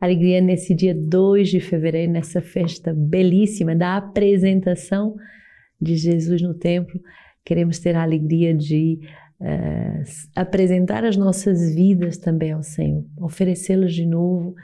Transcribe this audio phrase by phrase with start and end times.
[0.00, 5.16] Alegria nesse dia 2 de fevereiro, nessa festa belíssima da apresentação
[5.80, 7.00] de Jesus no templo.
[7.44, 9.00] Queremos ter a alegria de
[9.40, 10.02] uh,
[10.36, 14.54] apresentar as nossas vidas também ao Senhor, oferecê-las de novo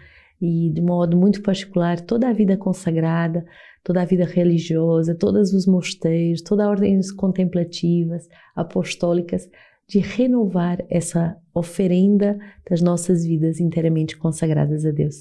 [0.40, 3.44] e de modo muito particular toda a vida consagrada,
[3.82, 9.48] toda a vida religiosa, todos os mosteiros, todas as ordens contemplativas, apostólicas,
[9.86, 12.38] de renovar essa oferenda
[12.68, 15.20] das nossas vidas inteiramente consagradas a Deus.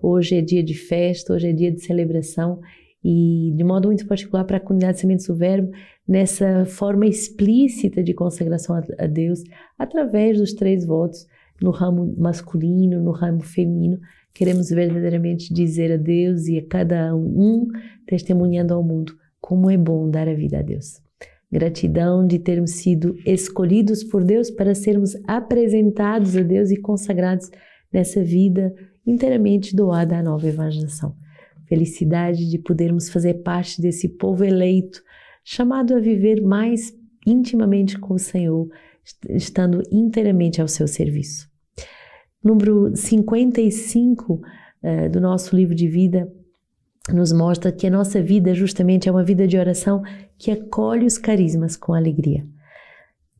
[0.00, 2.60] Hoje é dia de festa, hoje é dia de celebração
[3.04, 5.72] e, de modo muito particular, para a comunidade Sementes do Verbo,
[6.06, 9.42] nessa forma explícita de consagração a Deus,
[9.78, 11.26] através dos três votos,
[11.60, 14.00] no ramo masculino, no ramo feminino,
[14.34, 17.68] queremos verdadeiramente dizer a Deus e a cada um,
[18.06, 21.00] testemunhando ao mundo como é bom dar a vida a Deus.
[21.52, 27.50] Gratidão de termos sido escolhidos por Deus para sermos apresentados a Deus e consagrados
[27.92, 28.74] nessa vida
[29.06, 31.14] inteiramente doada à nova evangelização.
[31.66, 35.02] Felicidade de podermos fazer parte desse povo eleito,
[35.44, 36.94] chamado a viver mais
[37.26, 38.68] intimamente com o Senhor,
[39.28, 41.50] estando inteiramente ao seu serviço.
[42.42, 44.40] Número 55 uh,
[44.82, 46.32] eh, do nosso livro de vida
[47.10, 50.02] nos mostra que a nossa vida justamente é uma vida de oração
[50.38, 52.46] que acolhe os carismas com alegria.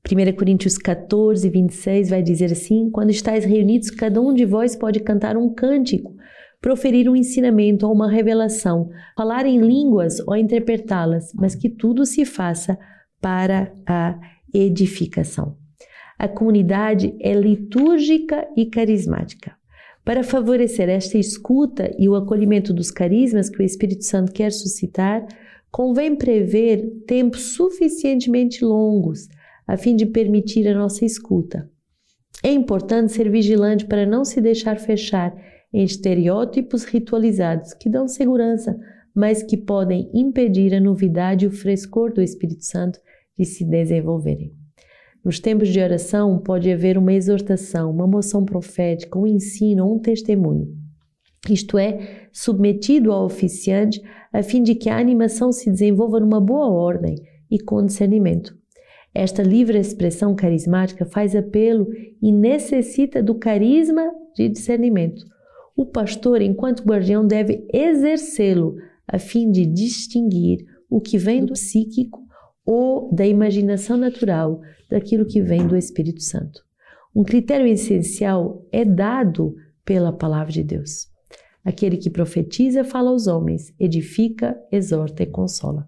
[0.05, 4.99] 1 Coríntios 14, 26 vai dizer assim: Quando estáis reunidos, cada um de vós pode
[5.01, 6.13] cantar um cântico,
[6.61, 12.25] proferir um ensinamento ou uma revelação, falar em línguas ou interpretá-las, mas que tudo se
[12.25, 12.77] faça
[13.21, 14.19] para a
[14.53, 15.57] edificação.
[16.19, 19.57] A comunidade é litúrgica e carismática.
[20.05, 25.25] Para favorecer esta escuta e o acolhimento dos carismas que o Espírito Santo quer suscitar,
[25.71, 29.29] convém prever tempos suficientemente longos
[29.67, 31.71] a fim de permitir a nossa escuta.
[32.43, 35.35] É importante ser vigilante para não se deixar fechar
[35.73, 38.77] em estereótipos ritualizados que dão segurança,
[39.15, 42.99] mas que podem impedir a novidade e o frescor do Espírito Santo
[43.39, 44.62] de se desenvolverem.
[45.25, 50.67] Nos tempos de oração pode haver uma exortação, uma moção profética, um ensino um testemunho.
[51.49, 54.03] Isto é, submetido ao oficiante
[54.33, 57.17] a fim de que a animação se desenvolva numa boa ordem
[57.51, 58.57] e com discernimento.
[59.15, 61.87] Esta livre expressão carismática faz apelo
[62.21, 65.23] e necessita do carisma de discernimento.
[65.77, 68.75] O pastor, enquanto guardião, deve exercê-lo
[69.07, 72.22] a fim de distinguir o que vem do psíquico
[72.65, 76.61] ou da imaginação natural daquilo que vem do Espírito Santo.
[77.15, 81.09] Um critério essencial é dado pela palavra de Deus.
[81.65, 85.87] Aquele que profetiza fala aos homens, edifica, exorta e consola.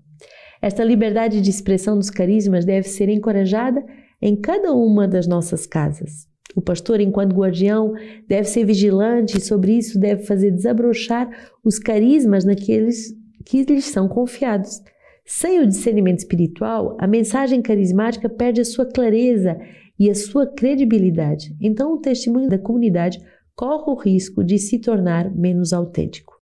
[0.61, 3.85] Esta liberdade de expressão dos carismas deve ser encorajada
[4.21, 6.27] em cada uma das nossas casas.
[6.55, 7.93] O pastor, enquanto guardião,
[8.29, 11.29] deve ser vigilante e sobre isso deve fazer desabrochar
[11.65, 13.13] os carismas naqueles
[13.45, 14.81] que lhes são confiados.
[15.27, 19.59] Sem o discernimento espiritual, a mensagem carismática perde a sua clareza
[19.99, 21.57] e a sua credibilidade.
[21.61, 23.19] Então, o testemunho da comunidade
[23.57, 26.35] corre o risco de se tornar menos autêntico.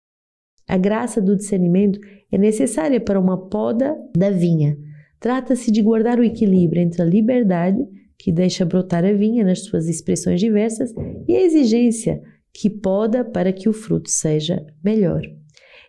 [0.67, 1.99] A graça do discernimento
[2.31, 4.77] é necessária para uma poda da vinha.
[5.19, 7.79] Trata-se de guardar o equilíbrio entre a liberdade,
[8.17, 10.93] que deixa brotar a vinha nas suas expressões diversas,
[11.27, 12.21] e a exigência,
[12.53, 15.21] que poda para que o fruto seja melhor.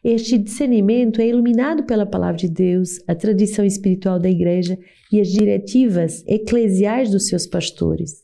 [0.04, 4.78] Este discernimento é iluminado pela palavra de Deus, a tradição espiritual da igreja
[5.10, 8.22] e as diretivas eclesiais dos seus pastores.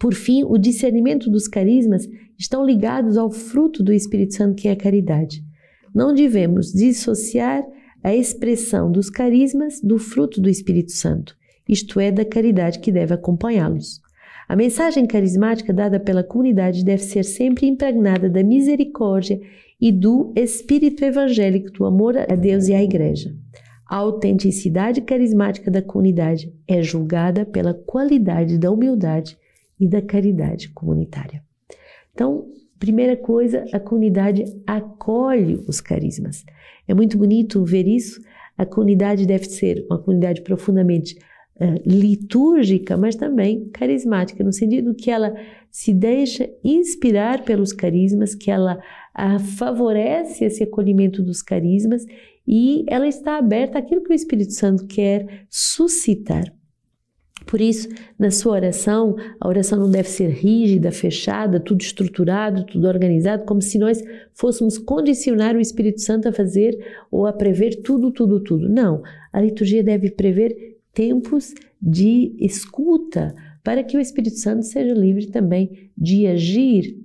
[0.00, 2.08] Por fim, o discernimento dos carismas
[2.38, 5.44] estão ligados ao fruto do Espírito Santo, que é a caridade.
[5.94, 7.62] Não devemos dissociar
[8.02, 11.36] a expressão dos carismas do fruto do Espírito Santo,
[11.68, 14.00] isto é, da caridade que deve acompanhá-los.
[14.48, 19.38] A mensagem carismática dada pela comunidade deve ser sempre impregnada da misericórdia
[19.80, 23.34] e do espírito evangélico do amor a Deus e à Igreja.
[23.88, 29.38] A autenticidade carismática da comunidade é julgada pela qualidade da humildade
[29.80, 31.42] e da caridade comunitária.
[32.12, 36.44] Então, primeira coisa, a comunidade acolhe os carismas.
[36.86, 38.20] É muito bonito ver isso.
[38.58, 41.16] A comunidade deve ser uma comunidade profundamente
[41.56, 45.34] uh, litúrgica, mas também carismática, no sentido que ela
[45.70, 48.78] se deixa inspirar pelos carismas, que ela
[49.18, 52.04] uh, favorece esse acolhimento dos carismas
[52.46, 56.44] e ela está aberta àquilo que o Espírito Santo quer suscitar.
[57.48, 57.88] Por isso,
[58.18, 63.62] na sua oração, a oração não deve ser rígida, fechada, tudo estruturado, tudo organizado, como
[63.62, 64.02] se nós
[64.34, 66.78] fôssemos condicionar o Espírito Santo a fazer
[67.10, 68.68] ou a prever tudo, tudo, tudo.
[68.68, 69.02] Não.
[69.32, 73.34] A liturgia deve prever tempos de escuta
[73.64, 76.98] para que o Espírito Santo seja livre também de agir.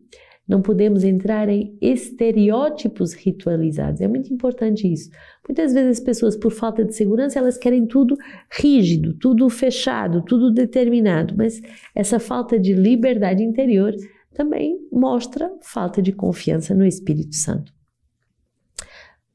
[0.48, 4.02] Não podemos entrar em estereótipos ritualizados.
[4.02, 5.10] É muito importante isso.
[5.48, 8.18] Muitas vezes as pessoas, por falta de segurança, elas querem tudo
[8.52, 11.34] rígido, tudo fechado, tudo determinado.
[11.38, 11.62] Mas
[11.96, 13.94] essa falta de liberdade interior
[14.34, 17.72] também mostra falta de confiança no Espírito Santo.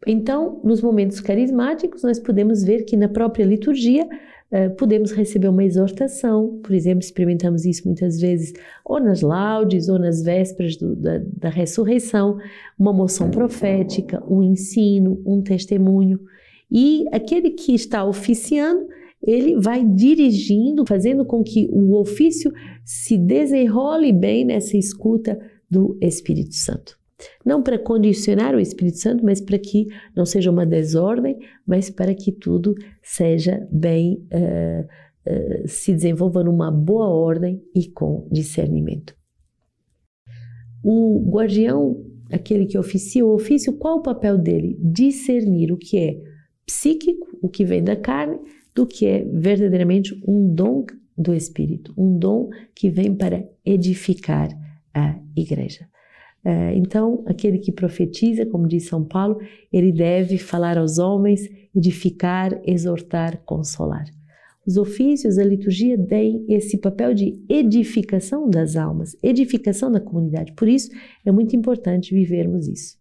[0.07, 4.07] Então, nos momentos carismáticos, nós podemos ver que na própria liturgia
[4.53, 8.53] uh, podemos receber uma exortação, por exemplo, experimentamos isso muitas vezes,
[8.85, 12.39] ou nas laudes, ou nas vésperas do, da, da ressurreição,
[12.79, 16.21] uma moção profética, um ensino, um testemunho.
[16.71, 18.87] E aquele que está oficiando,
[19.23, 22.53] ele vai dirigindo, fazendo com que o ofício
[22.85, 25.39] se desenrole bem nessa escuta
[25.71, 26.98] do Espírito Santo.
[27.45, 32.15] Não para condicionar o Espírito Santo, mas para que não seja uma desordem, mas para
[32.15, 39.17] que tudo seja bem, uh, uh, se desenvolva numa boa ordem e com discernimento.
[40.83, 44.79] O guardião, aquele que oficia o ofício, qual o papel dele?
[44.81, 46.21] Discernir o que é
[46.65, 48.39] psíquico, o que vem da carne,
[48.75, 50.87] do que é verdadeiramente um dom
[51.17, 54.49] do Espírito, um dom que vem para edificar
[54.95, 55.89] a igreja.
[56.49, 59.39] É, então, aquele que profetiza, como diz São Paulo,
[59.71, 61.43] ele deve falar aos homens,
[61.77, 64.07] edificar, exortar, consolar.
[64.67, 70.55] Os ofícios, a liturgia têm esse papel de edificação das almas, edificação da comunidade.
[70.55, 70.89] Por isso,
[71.23, 72.97] é muito importante vivermos isso.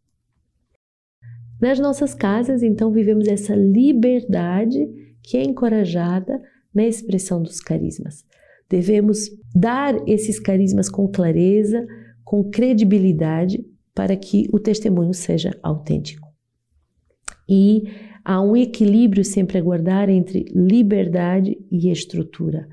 [1.61, 4.89] Nas nossas casas, então, vivemos essa liberdade
[5.23, 6.41] que é encorajada
[6.75, 8.25] na expressão dos carismas.
[8.69, 11.87] Devemos dar esses carismas com clareza,
[12.27, 13.65] com credibilidade
[13.95, 16.27] para que o testemunho seja autêntico.
[17.47, 17.83] E
[18.21, 22.67] há um equilíbrio sempre a guardar entre liberdade e estrutura,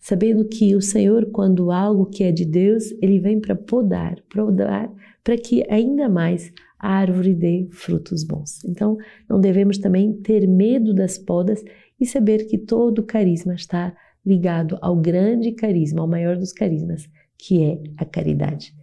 [0.00, 4.90] sabendo que o Senhor, quando algo que é de Deus, ele vem para podar, podar
[5.22, 8.64] para que ainda mais a árvore dê frutos bons.
[8.64, 8.96] Então,
[9.28, 11.62] não devemos também ter medo das podas
[12.00, 17.06] e saber que todo carisma está ligado ao grande carisma, ao maior dos carismas,
[17.36, 18.74] que é a caridade.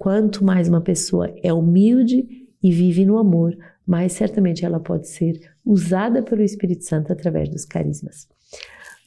[0.00, 2.26] Quanto mais uma pessoa é humilde
[2.62, 3.54] e vive no amor,
[3.86, 8.26] mais certamente ela pode ser usada pelo Espírito Santo através dos carismas.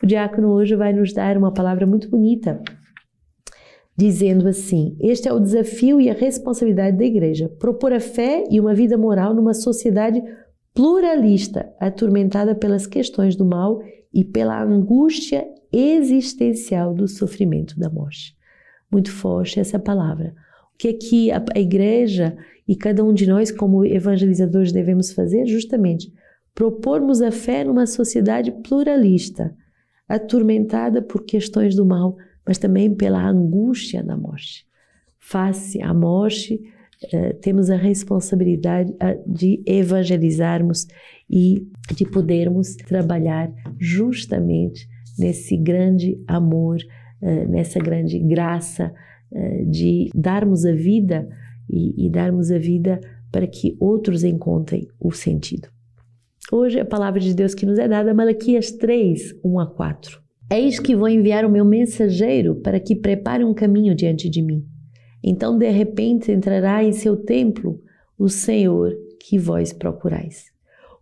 [0.03, 2.61] O diácono hoje vai nos dar uma palavra muito bonita,
[3.97, 8.59] dizendo assim: Este é o desafio e a responsabilidade da igreja, propor a fé e
[8.59, 10.21] uma vida moral numa sociedade
[10.75, 13.81] pluralista, atormentada pelas questões do mal
[14.13, 18.37] e pela angústia existencial do sofrimento da morte.
[18.91, 20.35] Muito forte essa palavra
[20.77, 22.35] que é que a, a igreja
[22.67, 25.45] e cada um de nós, como evangelizadores, devemos fazer?
[25.45, 26.11] Justamente
[26.53, 29.55] propormos a fé numa sociedade pluralista,
[30.07, 32.15] atormentada por questões do mal,
[32.45, 34.65] mas também pela angústia da morte.
[35.19, 36.61] Face à morte,
[37.11, 38.93] eh, temos a responsabilidade
[39.25, 40.87] de evangelizarmos
[41.29, 44.87] e de podermos trabalhar justamente
[45.17, 46.77] nesse grande amor,
[47.21, 48.93] eh, nessa grande graça
[49.65, 51.27] de darmos a vida
[51.69, 52.99] e, e darmos a vida
[53.31, 55.67] para que outros encontrem o sentido.
[56.51, 60.21] Hoje a palavra de Deus que nos é dada, Malaquias 3, 1 a 4.
[60.51, 64.63] Eis que vou enviar o meu mensageiro para que prepare um caminho diante de mim.
[65.23, 67.81] Então, de repente, entrará em seu templo
[68.19, 70.51] o Senhor que vós procurais.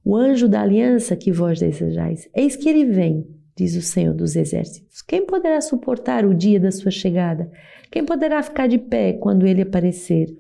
[0.06, 2.30] O anjo da aliança que vós desejais.
[2.36, 3.28] Eis que ele vem,
[3.62, 5.04] diz o Senhor dos exércitos.
[5.04, 7.52] Quem poderá suportar o dia da sua chegada?
[7.92, 10.36] Quem poderá ficar de pé quando ele aparecer?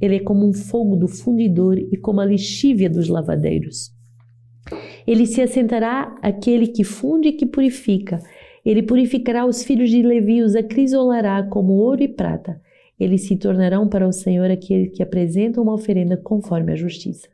[0.00, 3.92] Ele é como um fogo do fundidor e como a lixívia dos lavadeiros.
[5.06, 8.18] Ele se assentará aquele que funde e que purifica.
[8.64, 12.58] Ele purificará os filhos de Levi, os acrisolará como ouro e prata.
[12.98, 17.28] Eles se tornarão para o Senhor aquele que apresenta uma oferenda conforme a justiça.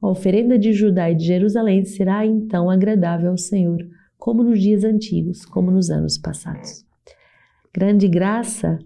[0.00, 3.86] A oferenda de Judá e de Jerusalém será então agradável ao Senhor,
[4.24, 6.84] como nos dias antigos, como nos anos passados
[7.74, 8.78] grande graça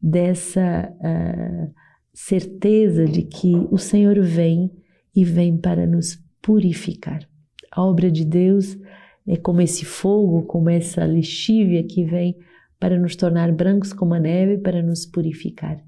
[0.00, 1.74] dessa uh,
[2.14, 4.70] certeza de que o Senhor vem
[5.14, 7.28] e vem para nos purificar.
[7.72, 8.78] A obra de Deus
[9.26, 12.38] é como esse fogo, como essa lexívia que vem
[12.78, 15.82] para nos tornar brancos como a neve, para nos purificar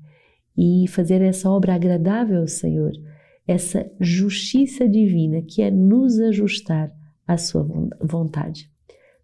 [0.57, 2.91] e fazer essa obra agradável ao Senhor,
[3.47, 6.91] essa justiça divina que é nos ajustar
[7.25, 7.65] à sua
[8.03, 8.69] vontade.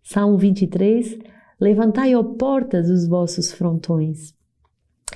[0.07, 1.19] Salmo 23
[1.59, 4.35] Levantai, ó portas, os vossos frontões.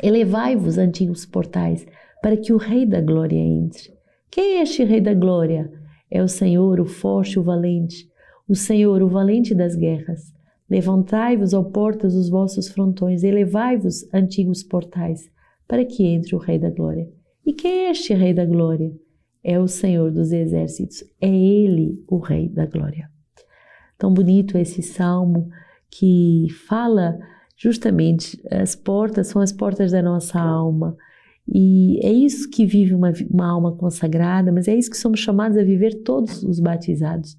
[0.03, 1.87] Elevai-vos, antigos portais,
[2.23, 3.93] para que o Rei da Glória entre.
[4.31, 5.71] Quem é este Rei da Glória?
[6.11, 8.09] É o Senhor, o forte, o valente,
[8.49, 10.33] o Senhor, o valente das guerras.
[10.71, 15.31] Levantai-vos, ó portas, os vossos frontões, elevai-vos, antigos portais,
[15.69, 17.07] para que entre o Rei da Glória.
[17.45, 18.91] E quem é este Rei da Glória?
[19.45, 23.18] É o Senhor dos Exércitos, é Ele o Rei da Glória.
[23.99, 25.51] Tão bonito esse salmo
[25.91, 27.19] que fala
[27.57, 30.97] justamente as portas são as portas da nossa alma.
[31.53, 35.57] E é isso que vive uma, uma alma consagrada, mas é isso que somos chamados
[35.57, 37.37] a viver todos os batizados.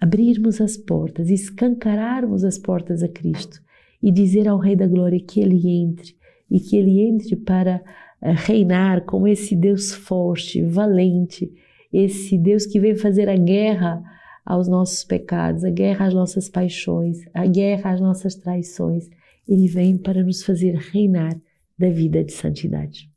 [0.00, 3.60] Abrirmos as portas, escancararmos as portas a Cristo
[4.02, 6.14] e dizer ao Rei da Glória que Ele entre
[6.50, 7.82] e que Ele entre para
[8.20, 11.50] eh, reinar como esse Deus forte, valente,
[11.92, 14.02] esse Deus que vem fazer a guerra
[14.48, 19.06] aos nossos pecados, a guerra às nossas paixões, a guerra às nossas traições.
[19.46, 21.38] Ele vem para nos fazer reinar
[21.78, 23.10] da vida de santidade.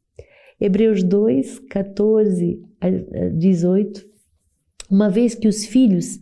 [0.60, 2.90] Hebreus 2, 14 a
[3.30, 4.06] 18.
[4.90, 6.18] Uma vez que os filhos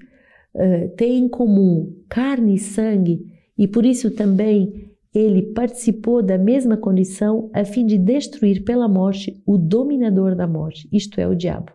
[0.54, 3.26] uh, têm em comum carne e sangue,
[3.58, 9.42] e por isso também ele participou da mesma condição a fim de destruir pela morte
[9.44, 11.72] o dominador da morte, isto é, o diabo,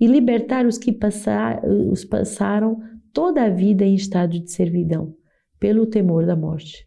[0.00, 2.80] e libertar os que passar, os passaram
[3.12, 5.14] toda a vida em estado de servidão,
[5.58, 6.86] pelo temor da morte.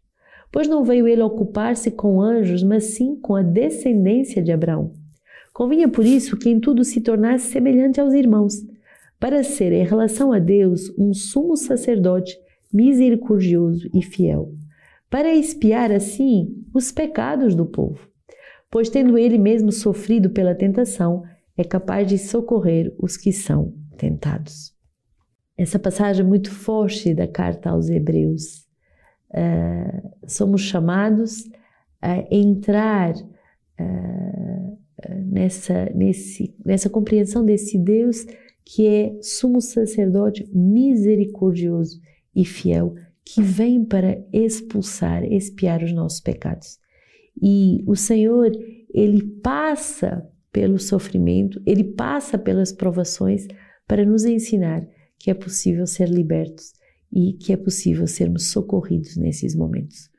[0.51, 4.93] Pois não veio ele ocupar-se com anjos, mas sim com a descendência de Abraão.
[5.53, 8.55] Convinha por isso que em tudo se tornasse semelhante aos irmãos,
[9.19, 12.37] para ser em relação a Deus um sumo sacerdote
[12.71, 14.53] misericordioso e fiel
[15.09, 18.07] para expiar assim os pecados do povo.
[18.69, 21.23] Pois, tendo ele mesmo sofrido pela tentação,
[21.57, 24.75] é capaz de socorrer os que são tentados.
[25.57, 28.67] Essa passagem é muito forte da carta aos Hebreus.
[29.31, 31.49] Uh, somos chamados
[31.99, 34.77] a entrar uh,
[35.25, 38.25] nessa, nesse, nessa compreensão desse Deus
[38.63, 41.99] que é sumo sacerdote misericordioso
[42.35, 42.93] e fiel,
[43.25, 46.77] que vem para expulsar, expiar os nossos pecados.
[47.41, 48.51] E o Senhor,
[48.93, 53.45] ele passa pelo sofrimento, ele passa pelas provações
[53.87, 54.83] para nos ensinar
[55.19, 56.73] que é possível ser libertos
[57.13, 60.09] e que é possível sermos socorridos nesses momentos.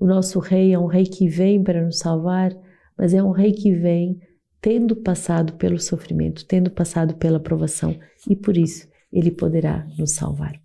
[0.00, 2.52] O nosso rei é um rei que vem para nos salvar,
[2.98, 4.20] mas é um rei que vem
[4.60, 7.96] tendo passado pelo sofrimento, tendo passado pela provação,
[8.28, 10.60] e por isso ele poderá nos salvar.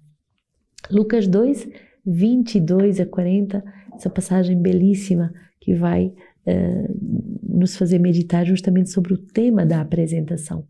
[0.89, 1.69] Lucas 2,
[2.03, 3.63] 22 a 40,
[3.93, 6.11] essa passagem belíssima que vai
[6.47, 10.65] uh, nos fazer meditar justamente sobre o tema da apresentação.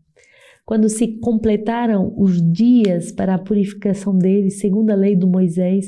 [0.64, 5.86] Quando se completaram os dias para a purificação dele, segundo a lei do Moisés,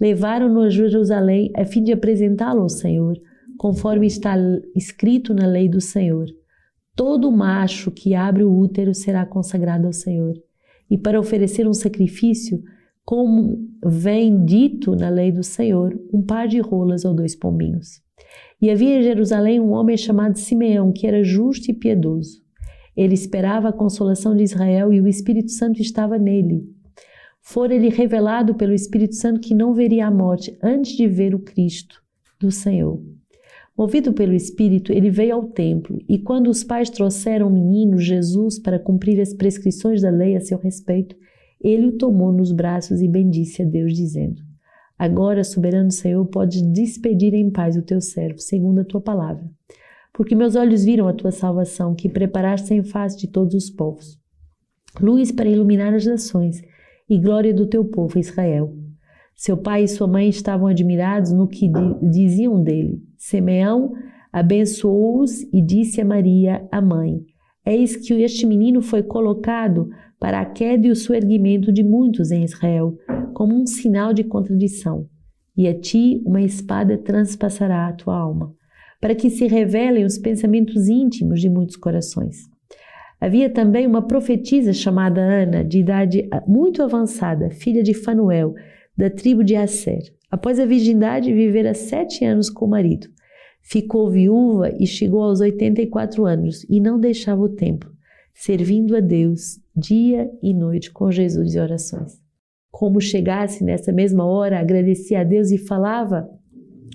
[0.00, 3.16] levaram-no a Jerusalém a fim de apresentá-lo ao Senhor,
[3.58, 4.34] conforme está
[4.74, 6.26] escrito na lei do Senhor.
[6.96, 10.34] Todo macho que abre o útero será consagrado ao Senhor.
[10.90, 12.62] E para oferecer um sacrifício,
[13.04, 18.03] como vem dito na lei do Senhor, um par de rolas ou dois pombinhos.
[18.60, 22.42] E havia em Jerusalém um homem chamado Simeão, que era justo e piedoso.
[22.96, 26.64] Ele esperava a consolação de Israel e o Espírito Santo estava nele.
[27.42, 32.00] Fora-lhe revelado pelo Espírito Santo que não veria a morte antes de ver o Cristo
[32.40, 33.02] do Senhor.
[33.76, 38.58] Movido pelo Espírito, ele veio ao templo, e quando os pais trouxeram o menino Jesus
[38.58, 41.16] para cumprir as prescrições da lei a seu respeito,
[41.60, 44.40] ele o tomou nos braços e bendisse a Deus, dizendo:
[44.98, 49.44] Agora, soberano Senhor, podes despedir em paz o teu servo, segundo a tua palavra.
[50.12, 54.18] Porque meus olhos viram a tua salvação, que preparaste em face de todos os povos.
[55.00, 56.62] Luz para iluminar as nações
[57.10, 58.72] e glória do teu povo Israel.
[59.34, 61.68] Seu pai e sua mãe estavam admirados no que
[62.00, 63.02] diziam dele.
[63.16, 63.92] Simeão
[64.32, 67.20] abençoou-os e disse a Maria, a mãe:
[67.66, 72.44] Eis que este menino foi colocado para a queda e o suerguimento de muitos em
[72.44, 72.96] Israel,
[73.34, 75.06] como um sinal de contradição.
[75.54, 78.54] E a ti uma espada transpassará a tua alma,
[79.00, 82.48] para que se revelem os pensamentos íntimos de muitos corações.
[83.20, 88.54] Havia também uma profetisa chamada Ana, de idade muito avançada, filha de Fanuel,
[88.96, 90.02] da tribo de Asser.
[90.30, 93.06] Após a virgindade, vivera sete anos com o marido.
[93.62, 97.90] Ficou viúva e chegou aos 84 anos e não deixava o templo,
[98.34, 102.23] servindo a Deus dia e noite com Jesus e orações.
[102.74, 106.28] Como chegasse nessa mesma hora, agradecia a Deus e falava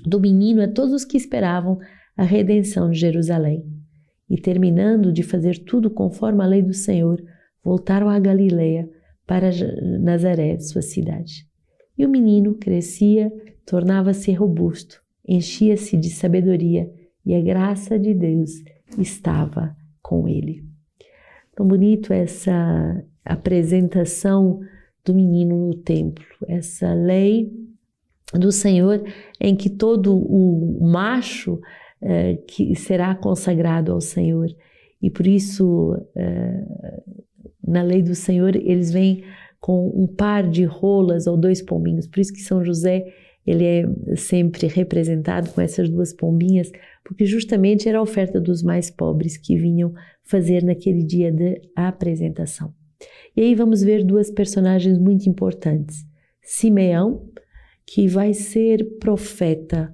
[0.06, 1.80] do menino a todos os que esperavam
[2.18, 3.64] a redenção de Jerusalém.
[4.30, 7.24] E terminando de fazer tudo conforme a lei do Senhor,
[7.64, 8.90] voltaram a Galileia
[9.26, 9.52] para
[10.02, 11.48] Nazaré, sua cidade.
[11.98, 13.32] E o menino crescia,
[13.66, 16.92] tornava-se robusto, enchia-se de sabedoria
[17.26, 18.52] e a graça de Deus
[18.98, 20.62] estava com ele.
[21.56, 24.60] Tão bonito essa apresentação
[25.06, 27.52] do menino no templo, essa lei
[28.34, 29.04] do Senhor
[29.40, 34.48] em que todo o macho uh, que será consagrado ao Senhor.
[35.02, 37.14] E por isso, uh,
[37.66, 39.24] na lei do Senhor, eles vêm
[39.60, 42.08] com um par de rolas ou dois pombinhos.
[42.08, 43.06] Por isso que São José
[43.46, 46.72] ele é sempre representado com essas duas pombinhas,
[47.04, 49.92] porque justamente era a oferta dos mais pobres que vinham
[50.24, 52.72] fazer naquele dia de apresentação.
[53.36, 56.06] E aí vamos ver duas personagens muito importantes.
[56.42, 57.30] Simeão,
[57.86, 59.94] que vai ser profeta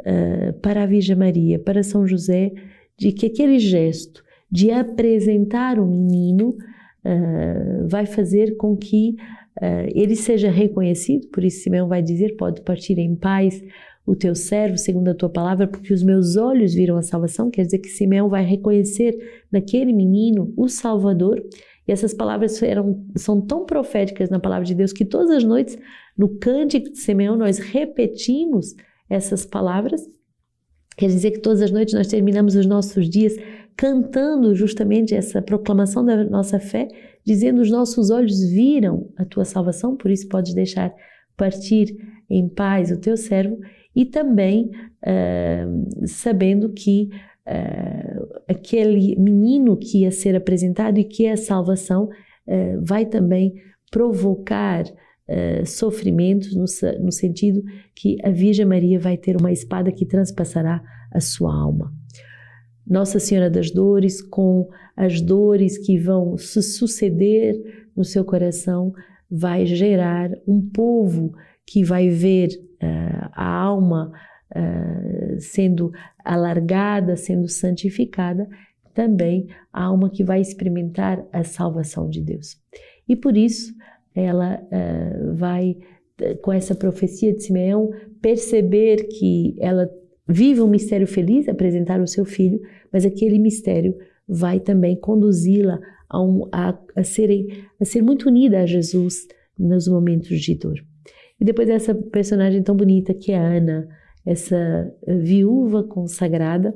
[0.00, 2.52] uh, para a Virgem Maria, para São José,
[2.96, 9.16] de que aquele gesto de apresentar o menino uh, vai fazer com que
[9.60, 13.62] uh, ele seja reconhecido, por isso Simeão vai dizer: pode partir em paz
[14.06, 17.50] o teu servo, segundo a tua palavra, porque os meus olhos viram a salvação.
[17.50, 19.16] Quer dizer que Simeão vai reconhecer
[19.50, 21.42] naquele menino o Salvador.
[21.86, 25.78] E essas palavras eram, são tão proféticas na palavra de Deus que todas as noites,
[26.16, 28.74] no cântico de Simeão, nós repetimos
[29.08, 30.02] essas palavras.
[30.96, 33.34] Quer dizer que todas as noites nós terminamos os nossos dias
[33.76, 36.88] cantando justamente essa proclamação da nossa fé,
[37.24, 40.94] dizendo: Os nossos olhos viram a tua salvação, por isso podes deixar
[41.36, 41.96] partir
[42.30, 43.58] em paz o teu servo,
[43.94, 44.70] e também
[45.02, 47.10] uh, sabendo que
[47.46, 53.54] uh, aquele menino que ia ser apresentado e que é a salvação uh, vai também
[53.90, 54.84] provocar
[55.64, 56.66] sofrimentos, no,
[57.02, 57.62] no sentido
[57.94, 61.90] que a Virgem Maria vai ter uma espada que transpassará a sua alma.
[62.86, 67.54] Nossa Senhora das Dores, com as dores que vão se suceder
[67.96, 68.92] no seu coração,
[69.30, 71.32] vai gerar um povo
[71.66, 72.48] que vai ver
[72.82, 74.12] uh, a alma
[74.54, 75.92] uh, sendo
[76.24, 78.48] alargada, sendo santificada,
[78.92, 82.56] também a alma que vai experimentar a salvação de Deus.
[83.08, 83.74] E por isso
[84.14, 85.76] ela uh, vai,
[86.42, 87.90] com essa profecia de Simeão,
[88.22, 89.90] perceber que ela
[90.26, 92.60] vive um mistério feliz, apresentar o seu filho,
[92.92, 93.94] mas aquele mistério
[94.26, 99.26] vai também conduzi-la a, um, a, a, a ser muito unida a Jesus
[99.58, 100.80] nos momentos de dor.
[101.40, 103.88] E depois essa personagem tão bonita que é a Ana,
[104.24, 106.74] essa viúva consagrada,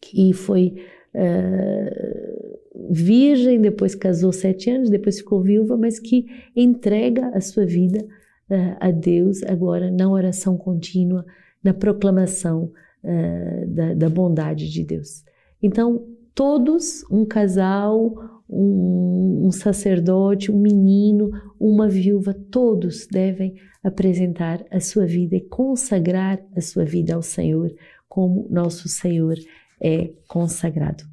[0.00, 0.76] que foi
[1.14, 6.26] uh, virgem, depois casou sete anos, depois ficou viúva, mas que
[6.56, 8.02] entrega a sua vida
[8.50, 11.24] uh, a Deus agora na oração contínua,
[11.62, 12.72] na proclamação
[13.04, 15.22] uh, da, da bondade de Deus.
[15.62, 24.80] Então, todos, um casal, um, um, sacerdote, um menino, uma viúva, todos devem apresentar a
[24.80, 27.72] sua vida e consagrar a sua vida ao Senhor,
[28.08, 29.36] como nosso Senhor
[29.80, 31.04] é consagrado.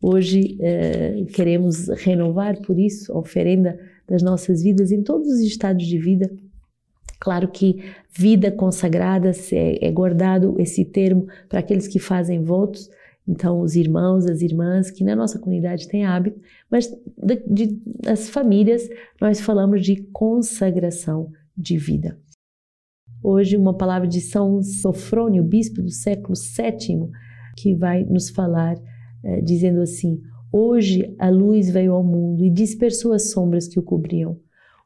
[0.00, 5.86] Hoje eh, queremos renovar, por isso, a oferenda das nossas vidas em todos os estados
[5.86, 6.28] de vida.
[7.20, 12.90] Claro que vida consagrada é, é guardado esse termo para aqueles que fazem votos,
[13.26, 18.28] então, os irmãos, as irmãs que na nossa comunidade têm hábito, mas de, de, das
[18.28, 18.88] famílias
[19.20, 22.18] nós falamos de consagração de vida.
[23.22, 27.08] Hoje, uma palavra de São Sofrônio, bispo do século VII,
[27.56, 28.76] que vai nos falar
[29.22, 30.20] eh, dizendo assim:
[30.52, 34.40] Hoje a luz veio ao mundo e dispersou as sombras que o cobriam.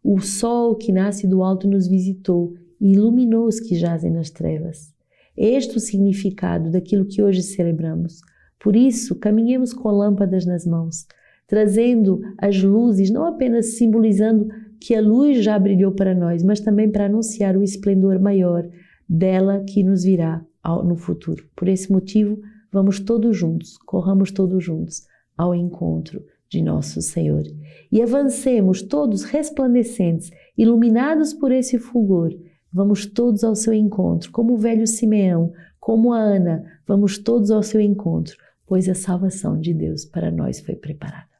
[0.04, 4.94] O sol que nasce do alto nos visitou e iluminou os que jazem nas trevas.
[5.36, 8.20] Este o significado daquilo que hoje celebramos.
[8.58, 11.06] Por isso, caminhemos com lâmpadas nas mãos,
[11.46, 14.48] trazendo as luzes, não apenas simbolizando
[14.80, 18.68] que a luz já brilhou para nós, mas também para anunciar o esplendor maior
[19.08, 20.44] dela que nos virá
[20.84, 21.44] no futuro.
[21.54, 22.40] Por esse motivo,
[22.72, 27.42] vamos todos juntos, corramos todos juntos ao encontro de nosso Senhor
[27.90, 32.32] e avancemos todos resplandecentes, iluminados por esse fulgor
[32.76, 37.62] Vamos todos ao seu encontro, como o velho Simeão, como a Ana, vamos todos ao
[37.62, 38.36] seu encontro,
[38.66, 41.35] pois a salvação de Deus para nós foi preparada.